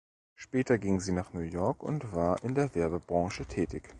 Später 0.33 0.79
ging 0.79 0.99
sie 0.99 1.11
nach 1.11 1.31
New 1.31 1.41
York 1.41 1.83
und 1.83 2.11
war 2.15 2.43
in 2.43 2.55
der 2.55 2.73
Werbebranche 2.73 3.45
tätig. 3.45 3.87